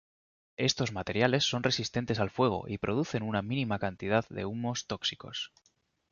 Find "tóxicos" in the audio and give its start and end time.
4.87-5.51